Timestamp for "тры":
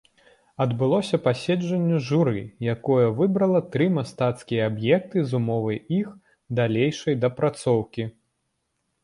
3.75-3.87